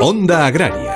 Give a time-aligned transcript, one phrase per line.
[0.00, 0.91] Onda Agraria.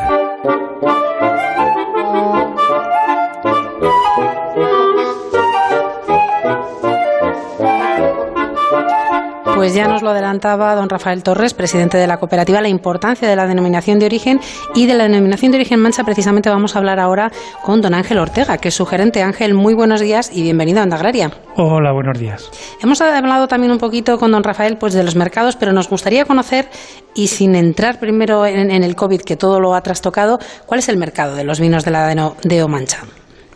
[9.57, 13.35] Pues ya nos lo adelantaba don Rafael Torres, presidente de la cooperativa, la importancia de
[13.35, 14.39] la denominación de origen
[14.75, 16.05] y de la denominación de origen mancha.
[16.05, 19.23] Precisamente vamos a hablar ahora con don Ángel Ortega, que es su gerente.
[19.23, 21.31] Ángel, muy buenos días y bienvenido a Onda Agraria.
[21.57, 22.51] Hola, buenos días.
[22.83, 26.27] Hemos hablado también un poquito con don Rafael pues, de los mercados, pero nos gustaría
[26.27, 26.69] conocer,
[27.15, 30.99] y sin entrar primero en, el COVID, que todo lo ha trastocado, ¿cuál es el
[30.99, 32.99] mercado de los vinos de la de Mancha?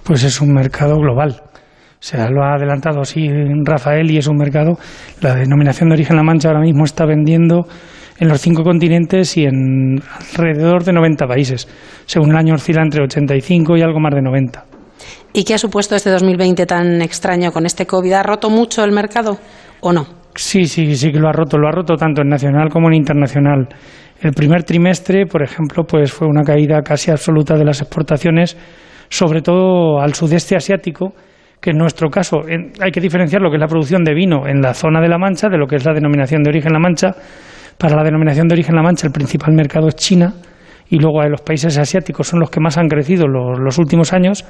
[0.03, 1.42] Pues es un mercado global
[2.01, 3.29] se lo ha adelantado así
[3.63, 4.79] Rafael y es un mercado.
[5.21, 7.67] La denominación de origen La Mancha ahora mismo está vendiendo
[8.19, 10.01] en los cinco continentes y en
[10.33, 11.69] alrededor de 90 países.
[12.07, 14.65] Según el año oscila entre 85 y algo más de 90.
[15.35, 18.12] ¿Y qué ha supuesto este 2020 tan extraño con este COVID?
[18.12, 19.39] ¿Ha roto mucho el mercado
[19.81, 20.07] o no?
[20.35, 21.59] Sí, sí, sí que lo ha roto.
[21.59, 23.69] Lo ha roto tanto en nacional como en internacional.
[24.21, 28.57] El primer trimestre, por ejemplo, pues fue una caída casi absoluta de las exportaciones,
[29.09, 31.14] sobre todo al sudeste asiático,
[31.61, 32.41] que en nuestro caso
[32.80, 35.19] hay que diferenciar lo que es la producción de vino en la zona de La
[35.19, 37.11] Mancha de lo que es la denominación de origen La Mancha.
[37.77, 40.34] Para la denominación de origen La Mancha el principal mercado es China
[40.89, 44.44] y luego los países asiáticos son los que más han crecido los, los últimos años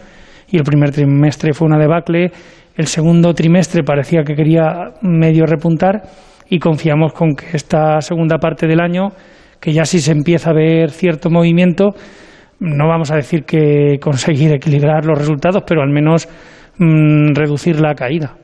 [0.50, 2.32] y el primer trimestre fue una debacle,
[2.76, 6.02] el segundo trimestre parecía que quería medio repuntar
[6.48, 9.08] y confiamos con que esta segunda parte del año,
[9.60, 11.90] que ya sí se empieza a ver cierto movimiento,
[12.58, 16.28] no vamos a decir que conseguir equilibrar los resultados, pero al menos
[16.80, 18.38] Mm, reducir la caída.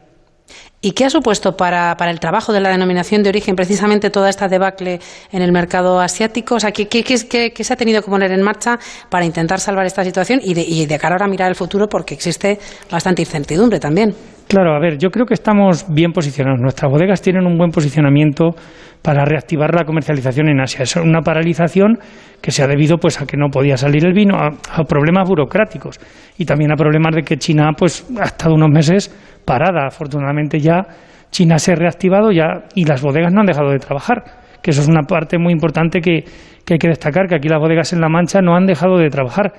[0.83, 4.29] ¿Y qué ha supuesto para, para, el trabajo de la denominación de origen precisamente toda
[4.29, 5.01] esta debacle
[5.33, 6.57] en el mercado asiático?
[6.57, 9.87] O sea, ¿qué, qué, qué, se ha tenido que poner en marcha para intentar salvar
[9.87, 12.59] esta situación y de, y de cara ahora a mirar el futuro porque existe
[12.91, 14.15] bastante incertidumbre también?
[14.49, 16.61] Claro, a ver, yo creo que estamos bien posicionados.
[16.61, 18.55] Nuestras bodegas tienen un buen posicionamiento
[19.03, 20.85] para reactivar la comercialización en Asia.
[20.85, 21.99] Es una paralización
[22.41, 25.99] que se ha debido pues a que no podía salir el vino, a, problemas burocráticos
[26.39, 29.11] y también a problemas de que China pues ha estado unos meses
[29.45, 29.89] parada.
[29.89, 30.87] Afortunadamente ya
[31.31, 34.23] China se ha reactivado ya y las bodegas no han dejado de trabajar,
[34.63, 36.23] que eso es una parte muy importante que,
[36.65, 39.11] que hay que destacar, que aquí las bodegas en La Mancha no han dejado de
[39.11, 39.55] trabajar.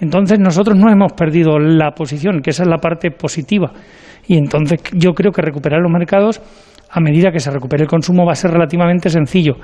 [0.00, 3.72] Entonces nosotros no hemos perdido la posición, que esa es la parte positiva.
[4.26, 6.40] Y entonces yo creo que recuperar los mercados
[6.90, 9.54] a medida que se recupere el consumo va a ser relativamente sencillo.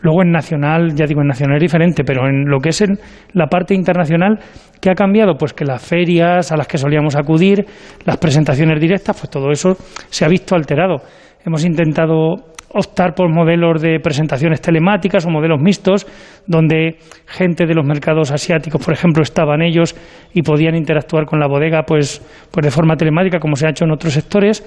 [0.00, 2.98] Luego en nacional, ya digo, en nacional es diferente, pero en lo que es en
[3.34, 4.38] la parte internacional,
[4.80, 5.36] ¿qué ha cambiado?
[5.36, 7.64] Pues que las ferias a las que solíamos acudir,
[8.04, 9.76] las presentaciones directas, pues todo eso
[10.10, 11.02] se ha visto alterado.
[11.44, 16.06] Hemos intentado optar por modelos de presentaciones telemáticas o modelos mixtos,
[16.46, 16.96] donde
[17.26, 19.94] gente de los mercados asiáticos, por ejemplo, estaban ellos
[20.32, 23.84] y podían interactuar con la bodega pues, pues de forma telemática, como se ha hecho
[23.84, 24.64] en otros sectores.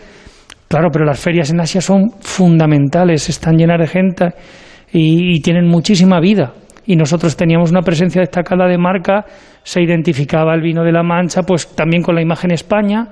[0.68, 4.34] Claro, pero las ferias en Asia son fundamentales, están llenas de gente
[4.92, 6.54] y, tienen muchísima vida
[6.88, 9.26] y nosotros teníamos una presencia destacada de marca,
[9.64, 13.08] se identificaba el vino de la Mancha, pues también con la imagen España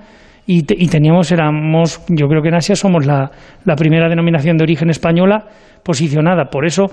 [0.45, 3.31] y, teníamos, éramos, yo creo que en Asia somos la,
[3.77, 5.45] primera denominación de origen española
[5.83, 6.45] posicionada.
[6.45, 6.87] Por eso,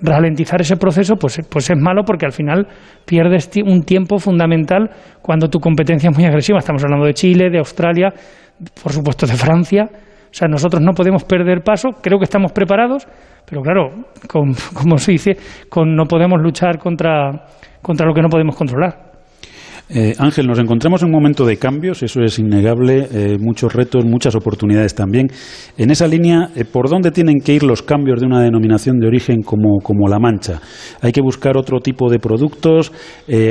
[0.00, 2.68] ralentizar ese proceso pues, pues es malo porque al final
[3.04, 6.60] pierdes un tiempo fundamental cuando tu competencia es muy agresiva.
[6.60, 8.12] Estamos hablando de Chile, de Australia,
[8.82, 9.88] por supuesto de Francia.
[9.92, 13.06] O sea, nosotros no podemos perder paso, creo que estamos preparados,
[13.44, 13.90] pero claro,
[14.74, 15.36] como se dice,
[15.68, 17.30] con, no podemos luchar contra
[17.82, 19.11] lo que no podemos controlar.
[19.94, 24.06] Eh, Ángel, nos encontramos en un momento de cambios, eso es innegable, eh, muchos retos,
[24.06, 25.28] muchas oportunidades también.
[25.76, 29.06] En esa línea, eh, ¿por dónde tienen que ir los cambios de una denominación de
[29.06, 30.62] origen como, como La Mancha?
[31.02, 32.90] ¿Hay que buscar otro tipo de productos?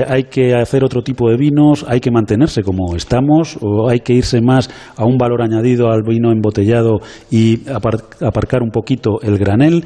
[0.07, 1.85] ¿Hay que hacer otro tipo de vinos?
[1.87, 3.59] ¿Hay que mantenerse como estamos?
[3.61, 8.71] ¿O hay que irse más a un valor añadido al vino embotellado y aparcar un
[8.71, 9.83] poquito el granel?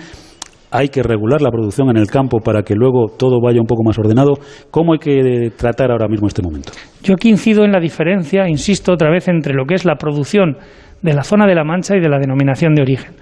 [0.71, 3.83] Hay que regular la producción en el campo para que luego todo vaya un poco
[3.83, 4.33] más ordenado.
[4.71, 6.71] ¿Cómo hay que tratar ahora mismo este momento?
[7.03, 10.57] Yo aquí incido en la diferencia, insisto otra vez, entre lo que es la producción
[11.01, 13.15] de la zona de la Mancha y de la denominación de origen.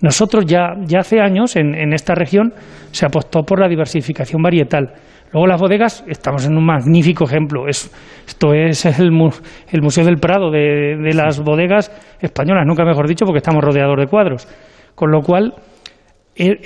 [0.00, 2.52] Nosotros ya, ya hace años en, esta región
[2.92, 4.92] se apostó por la diversificación varietal.
[5.32, 7.68] Luego las bodegas, estamos en un magnífico ejemplo.
[7.68, 11.90] esto es el, Museo del Prado de, de las bodegas
[12.20, 14.48] españolas, nunca mejor dicho, porque estamos rodeados de cuadros.
[14.94, 15.54] Con lo cual,
[16.38, 16.60] eh,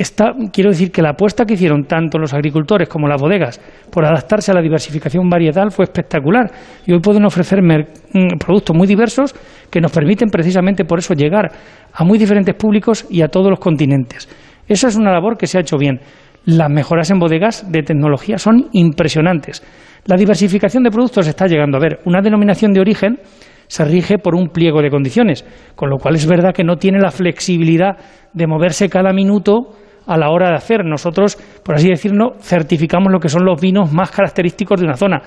[0.53, 3.59] quiero decir que la apuesta que hicieron tanto los agricultores como las bodegas
[3.91, 6.51] por adaptarse a la diversificación varietal fue espectacular
[6.87, 9.35] y hoy pueden ofrecer mm, productos muy diversos
[9.71, 11.51] que nos permiten precisamente por eso llegar
[11.93, 14.29] a muy diferentes públicos y a todos los continentes.
[14.69, 16.01] Esa es una labor que se ha hecho bien.
[16.45, 19.63] Las mejoras en bodegas de tecnología son impresionantes.
[20.07, 21.79] La diversificación de productos está llegando.
[21.79, 23.19] A ver, una denominación de origen
[23.73, 27.01] se rige por un pliego de condiciones, con lo cual es verdad que no tiene
[27.01, 27.97] la flexibilidad
[28.35, 29.71] de moverse cada minuto
[30.07, 30.85] a la hora de hacer.
[30.85, 35.23] Nosotros, por así decirlo, certificamos lo que son los vinos más característicos de una zona.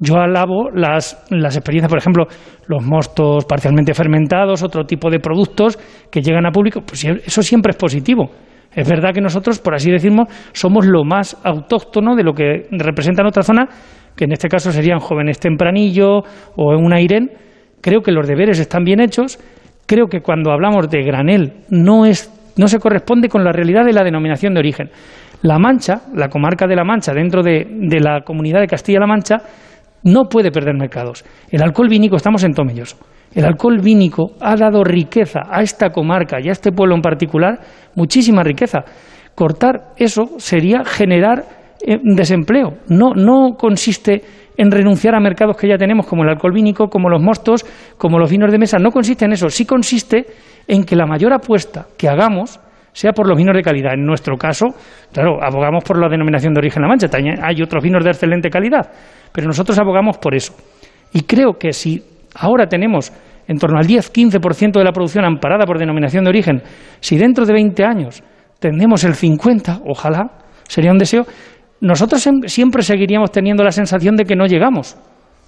[0.00, 2.26] Yo alabo las, las experiencias, por ejemplo,
[2.66, 5.78] los mostos parcialmente fermentados, otro tipo de productos
[6.10, 8.28] que llegan a público, pues eso siempre es positivo.
[8.74, 13.22] Es verdad que nosotros, por así decirlo, somos lo más autóctono de lo que representa
[13.22, 13.68] en otra zona,
[14.16, 16.24] que en este caso serían jóvenes tempranillo
[16.56, 17.30] o en un airén.
[17.84, 19.38] Creo que los deberes están bien hechos.
[19.84, 23.92] Creo que cuando hablamos de granel no, es, no se corresponde con la realidad de
[23.92, 24.88] la denominación de origen.
[25.42, 27.66] La Mancha, la comarca de La Mancha, dentro de,
[28.00, 29.36] la comunidad de Castilla-La Mancha,
[30.02, 31.26] no puede perder mercados.
[31.50, 32.96] El alcohol vínico, estamos en Tomelloso.
[33.34, 37.58] El alcohol vínico ha dado riqueza a esta comarca y a este pueblo en particular,
[37.96, 38.78] muchísima riqueza.
[39.34, 41.44] Cortar eso sería generar
[41.86, 42.78] eh, desempleo.
[42.88, 44.22] No, consiste
[44.56, 47.64] en renunciar a mercados que ya tenemos, como el alcohol vínico, como los mostos,
[47.98, 48.78] como los vinos de mesa.
[48.78, 49.48] No consiste en eso.
[49.48, 50.26] Sí consiste
[50.66, 52.60] en que la mayor apuesta que hagamos
[52.92, 53.94] sea por los vinos de calidad.
[53.94, 54.66] En nuestro caso,
[55.12, 57.08] claro, abogamos por la denominación de origen La Mancha.
[57.42, 58.90] Hay otros vinos de excelente calidad
[59.34, 60.54] pero nosotros abogamos por eso.
[61.12, 62.00] Y creo que si
[62.36, 63.12] ahora tenemos
[63.48, 66.62] en torno al 10-15% de la producción amparada por denominación de origen,
[67.00, 68.22] si dentro de 20 años
[68.60, 70.30] tenemos el 50%, ojalá,
[70.68, 71.26] sería un deseo,
[71.84, 74.96] nosotros siempre seguiríamos teniendo la sensación de que no llegamos,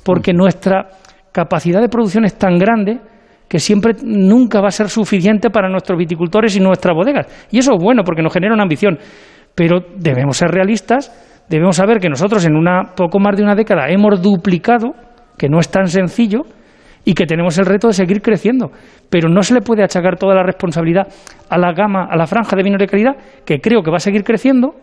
[0.05, 0.37] porque mm.
[0.37, 0.89] nuestra
[1.33, 3.01] capacidad de producción es tan grande
[3.49, 7.27] que siempre nunca va a ser suficiente para nuestros viticultores y nuestras bodegas.
[7.51, 8.99] Y eso es bueno porque nos genera una ambición,
[9.55, 11.13] pero debemos ser realistas
[11.49, 14.95] debemos saber que nosotros en una poco más de una década hemos duplicado,
[15.39, 16.43] que no es tan sencillo,
[17.05, 18.73] y que tenemos el reto de seguir creciendo.
[19.09, 21.07] Pero no se le puede achacar toda la responsabilidad
[21.49, 24.01] a la gama, a la franja de vinos de calidad, que creo que va a
[24.01, 24.75] seguir creciendo,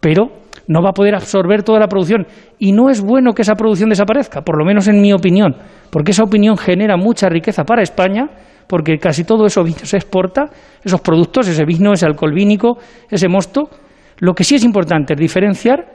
[0.00, 0.30] pero
[0.68, 2.26] no va a poder absorber toda la producción.
[2.58, 5.56] Y no es bueno que esa producción desaparezca, por lo menos en mi opinión,
[5.90, 8.28] porque esa opinión genera mucha riqueza para España,
[8.68, 10.50] porque casi todo eso se exporta,
[10.84, 12.76] esos productos, ese vino, ese alcohol vínico,
[13.10, 13.70] ese mosto.
[14.18, 15.86] Lo que sí es importante es diferenciar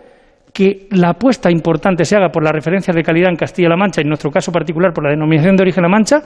[0.51, 4.03] que la apuesta importante se haga por las referencias de calidad en Castilla-La Mancha, y
[4.03, 6.21] en nuestro caso particular por la denominación de origen La Mancha,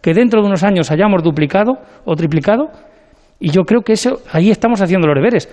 [0.00, 2.70] que dentro de unos años hayamos duplicado o triplicado,
[3.38, 5.48] y yo creo que eso, ahí estamos haciendo los deberes.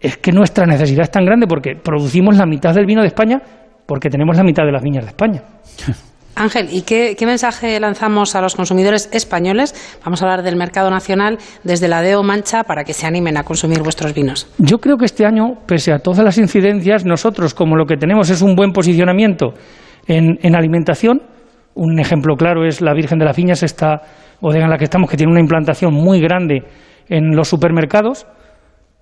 [0.00, 3.40] Es que nuestra necesidad es tan grande porque producimos la mitad del vino de España,
[3.86, 5.42] porque tenemos la mitad de las viñas de España.
[6.36, 9.74] Ángel, ¿y qué, mensaje lanzamos a los consumidores españoles?
[10.02, 13.42] Vamos a hablar del mercado nacional desde la DEO Mancha para que se animen a
[13.42, 14.48] consumir vuestros vinos.
[14.56, 18.30] Yo creo que este año, pese a todas las incidencias, nosotros, como lo que tenemos
[18.30, 19.52] es un buen posicionamiento
[20.06, 21.20] en, alimentación,
[21.74, 24.00] un ejemplo claro es la Virgen de las Viñas, esta
[24.40, 26.62] bodega en la que estamos, que tiene una implantación muy grande
[27.08, 28.26] en los supermercados,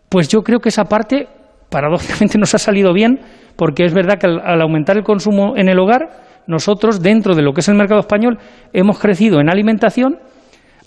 [0.09, 1.29] pues yo creo que esa parte,
[1.71, 3.21] paradójicamente, nos ha salido bien,
[3.57, 6.09] porque es verdad que al aumentar el consumo en el hogar,
[6.49, 8.39] nosotros, dentro de lo que es el mercado español,
[8.73, 10.19] hemos crecido en alimentación,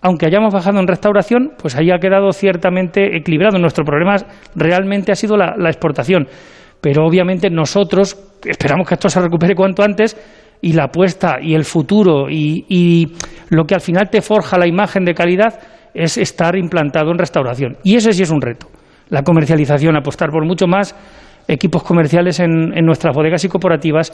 [0.02, 3.60] aunque hayamos bajado en restauración, pues ahí ha quedado ciertamente equilibrado.
[3.60, 4.16] Nuestro problema
[4.56, 6.28] realmente ha sido la, exportación.
[6.82, 10.18] Pero obviamente nosotros esperamos que esto se recupere cuanto antes
[10.60, 13.14] y la apuesta y el futuro y,
[13.50, 15.60] lo que al final te forja la imagen de calidad
[15.94, 17.78] es estar implantado en restauración.
[17.84, 18.71] Y ese sí es un reto.
[19.12, 20.96] La comercialización, apostar por mucho más
[21.46, 24.12] equipos comerciales en, nuestras bodegas y cooperativas,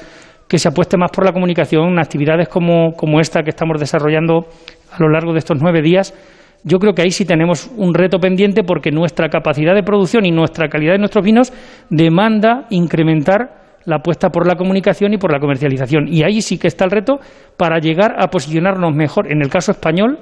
[0.48, 4.48] que se apueste más por la comunicación, actividades como, como esta que estamos desarrollando
[4.92, 6.16] a lo largo de estos nueve días.
[6.64, 10.32] Yo creo que ahí sí tenemos un reto pendiente porque nuestra capacidad de producción y
[10.32, 11.54] nuestra calidad de nuestros vinos
[11.92, 16.08] demanda incrementar la apuesta por la comunicación y por la comercialización.
[16.08, 17.20] Y ahí sí que está el reto
[17.56, 20.18] para llegar a posicionarnos mejor, en el caso español,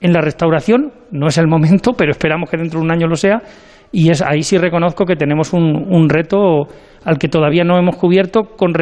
[0.00, 0.92] en la restauración.
[1.12, 3.40] No es el momento, pero esperamos que dentro de un año lo sea
[3.92, 6.66] y es, ahí sí reconozco que tenemos un, un reto
[7.04, 8.72] al que todavía no hemos cubierto con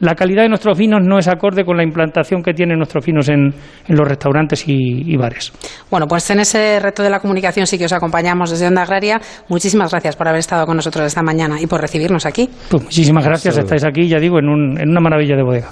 [0.00, 3.28] la calidad de nuestros vinos no es acorde con la implantación que tienen nuestros vinos
[3.28, 3.54] en,
[3.86, 5.52] en los restaurantes y, bares.
[5.90, 9.20] Bueno, pues en ese reto de la comunicación sí que os acompañamos desde Onda Agraria.
[9.48, 12.48] Muchísimas gracias por haber estado con nosotros esta mañana y por recibirnos aquí.
[12.70, 15.68] Pues muchísimas gracias, estáis aquí, ya digo, en, un, en una maravilla de bodega.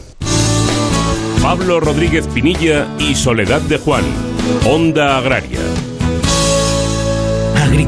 [1.42, 4.04] Pablo Rodríguez Pinilla y Soledad de Juan,
[4.66, 5.60] Onda Agraria.